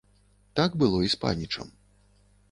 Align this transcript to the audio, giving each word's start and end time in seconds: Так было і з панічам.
Так 0.59 0.77
было 0.83 1.01
і 1.07 1.11
з 1.15 1.19
панічам. 1.25 1.67